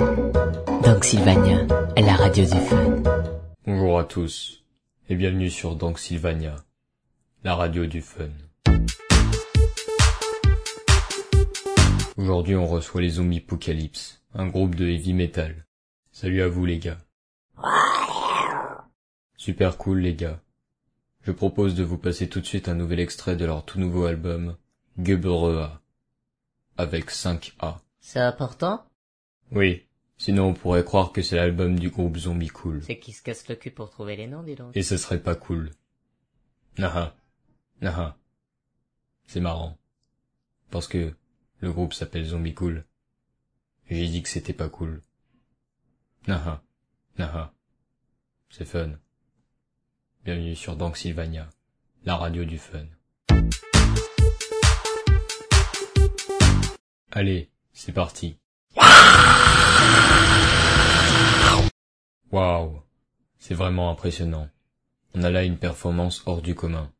Donc 0.00 1.04
Sylvania, 1.04 1.66
la 1.94 2.14
radio 2.14 2.42
du 2.42 2.58
fun. 2.58 3.02
Bonjour 3.66 3.98
à 3.98 4.04
tous 4.04 4.64
et 5.10 5.14
bienvenue 5.14 5.50
sur 5.50 5.76
Donc 5.76 5.98
Sylvania, 5.98 6.56
la 7.44 7.54
radio 7.54 7.84
du 7.84 8.00
fun. 8.00 8.30
Aujourd'hui 12.16 12.56
on 12.56 12.66
reçoit 12.66 13.02
les 13.02 13.10
Zombies 13.10 13.42
Apocalypse, 13.46 14.22
un 14.32 14.46
groupe 14.46 14.74
de 14.74 14.88
heavy 14.88 15.12
metal. 15.12 15.66
Salut 16.12 16.40
à 16.40 16.48
vous 16.48 16.64
les 16.64 16.78
gars. 16.78 16.98
Super 19.36 19.76
cool 19.76 19.98
les 19.98 20.14
gars. 20.14 20.40
Je 21.24 21.32
propose 21.32 21.74
de 21.74 21.84
vous 21.84 21.98
passer 21.98 22.26
tout 22.26 22.40
de 22.40 22.46
suite 22.46 22.70
un 22.70 22.74
nouvel 22.74 23.00
extrait 23.00 23.36
de 23.36 23.44
leur 23.44 23.66
tout 23.66 23.78
nouveau 23.78 24.06
album, 24.06 24.56
Gebrea, 24.98 25.82
avec 26.78 27.10
5A. 27.10 27.80
C'est 28.00 28.20
important? 28.20 28.82
Oui, 29.52 29.84
sinon 30.20 30.48
on 30.48 30.54
pourrait 30.54 30.84
croire 30.84 31.12
que 31.12 31.22
c'est 31.22 31.36
l'album 31.36 31.78
du 31.78 31.88
groupe 31.88 32.18
Zombie 32.18 32.48
Cool. 32.48 32.82
C'est 32.84 32.98
qui 32.98 33.12
se 33.12 33.22
casse 33.22 33.48
le 33.48 33.56
cul 33.56 33.70
pour 33.70 33.88
trouver 33.90 34.16
les 34.16 34.26
noms, 34.26 34.42
dis 34.42 34.54
donc. 34.54 34.76
Et 34.76 34.82
ce 34.82 34.98
serait 34.98 35.22
pas 35.22 35.34
cool. 35.34 35.70
Naha. 36.78 37.16
Naha. 37.80 38.18
C'est 39.26 39.40
marrant. 39.40 39.78
Parce 40.70 40.86
que 40.86 41.14
le 41.60 41.72
groupe 41.72 41.94
s'appelle 41.94 42.26
Zombie 42.26 42.54
Cool. 42.54 42.84
J'ai 43.88 44.06
dit 44.06 44.22
que 44.22 44.28
c'était 44.28 44.52
pas 44.52 44.68
cool. 44.68 45.02
Naha. 46.28 46.62
Naha. 47.18 47.54
C'est 48.50 48.66
fun. 48.66 48.92
Bienvenue 50.24 50.54
sur 50.54 50.76
Dank 50.76 50.98
Sylvania, 50.98 51.48
la 52.04 52.16
radio 52.16 52.44
du 52.44 52.58
fun. 52.58 52.84
Allez, 57.10 57.50
c'est 57.72 57.92
parti. 57.92 58.39
Waouh, 62.32 62.80
c'est 63.38 63.54
vraiment 63.54 63.90
impressionnant. 63.90 64.48
On 65.14 65.24
a 65.24 65.30
là 65.30 65.42
une 65.42 65.58
performance 65.58 66.22
hors 66.26 66.42
du 66.42 66.54
commun. 66.54 66.92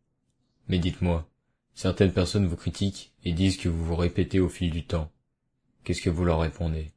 Mais 0.68 0.78
dites-moi, 0.78 1.28
certaines 1.74 2.12
personnes 2.12 2.46
vous 2.46 2.56
critiquent 2.56 3.12
et 3.24 3.32
disent 3.32 3.56
que 3.56 3.68
vous 3.68 3.84
vous 3.84 3.96
répétez 3.96 4.40
au 4.40 4.48
fil 4.48 4.70
du 4.70 4.84
temps. 4.84 5.10
Qu'est-ce 5.84 6.02
que 6.02 6.10
vous 6.10 6.24
leur 6.24 6.40
répondez? 6.40 6.92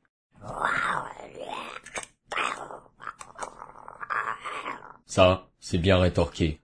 Ça, 5.06 5.47
c'est 5.59 5.78
bien 5.78 6.00
rétorqué. 6.00 6.59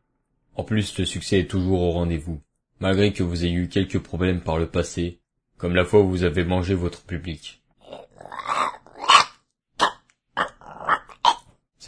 En 0.55 0.63
plus, 0.63 0.97
le 0.97 1.05
succès 1.05 1.41
est 1.41 1.49
toujours 1.49 1.81
au 1.81 1.91
rendez-vous, 1.91 2.41
malgré 2.79 3.13
que 3.13 3.21
vous 3.21 3.45
ayez 3.45 3.53
eu 3.53 3.69
quelques 3.69 3.99
problèmes 3.99 4.41
par 4.41 4.57
le 4.57 4.67
passé, 4.67 5.21
comme 5.57 5.75
la 5.75 5.85
fois 5.85 6.01
où 6.01 6.09
vous 6.09 6.23
avez 6.23 6.43
mangé 6.43 6.73
votre 6.73 7.03
public. 7.03 7.61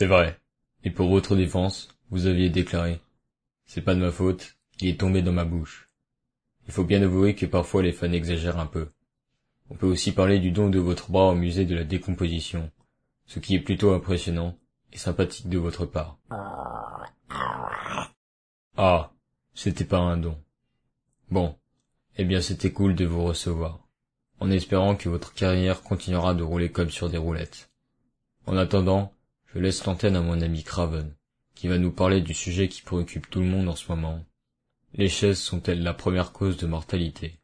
C'est 0.02 0.08
vrai. 0.08 0.36
Et 0.84 0.90
pour 0.90 1.10
votre 1.10 1.36
défense, 1.36 1.90
vous 2.10 2.26
aviez 2.26 2.50
déclaré 2.50 3.00
C'est 3.68 3.84
pas 3.84 3.94
de 3.94 4.00
ma 4.00 4.10
faute, 4.10 4.56
il 4.80 4.88
est 4.88 5.00
tombé 5.00 5.22
dans 5.22 5.32
ma 5.32 5.46
bouche. 5.46 5.90
Il 6.66 6.74
faut 6.74 6.84
bien 6.84 7.04
avouer 7.04 7.36
que 7.36 7.46
parfois 7.46 7.84
les 7.84 7.92
fans 7.92 8.12
exagèrent 8.12 8.58
un 8.58 8.66
peu. 8.66 8.90
On 9.70 9.76
peut 9.76 9.86
aussi 9.86 10.12
parler 10.12 10.40
du 10.40 10.50
don 10.50 10.72
de 10.72 10.80
votre 10.80 11.12
bras 11.12 11.28
au 11.28 11.36
musée 11.36 11.66
de 11.66 11.76
la 11.76 11.84
décomposition, 11.84 12.72
ce 13.28 13.38
qui 13.38 13.54
est 13.54 13.60
plutôt 13.60 13.94
impressionnant 13.94 14.58
et 14.92 14.98
sympathique 14.98 15.50
de 15.50 15.60
votre 15.60 15.86
part. 15.86 16.18
Ah, 18.78 19.12
c'était 19.54 19.86
pas 19.86 20.00
un 20.00 20.18
don. 20.18 20.36
Bon, 21.30 21.56
eh 22.18 22.26
bien 22.26 22.42
c'était 22.42 22.72
cool 22.72 22.96
de 22.96 23.06
vous 23.06 23.24
recevoir, 23.24 23.88
en 24.40 24.50
espérant 24.50 24.96
que 24.96 25.10
votre 25.10 25.36
carrière 25.36 25.84
continuera 25.84 26.34
de 26.34 26.42
rouler 26.42 26.72
comme 26.72 26.90
sur 26.90 27.08
des 27.08 27.20
roulettes. 27.20 27.70
En 28.48 28.58
attendant, 28.58 29.14
je 29.54 29.60
laisse 29.60 29.86
l'antenne 29.86 30.16
à 30.16 30.22
mon 30.22 30.42
ami 30.42 30.64
Craven, 30.64 31.14
qui 31.56 31.68
va 31.68 31.78
nous 31.78 31.92
parler 31.92 32.22
du 32.22 32.34
sujet 32.34 32.70
qui 32.70 32.82
préoccupe 32.82 33.30
tout 33.30 33.42
le 33.42 33.48
monde 33.48 33.68
en 33.68 33.76
ce 33.76 33.92
moment. 33.92 34.26
Les 34.94 35.10
chaises 35.10 35.40
sont-elles 35.40 35.84
la 35.84 35.94
première 35.94 36.32
cause 36.32 36.58
de 36.58 36.68
mortalité? 36.68 37.41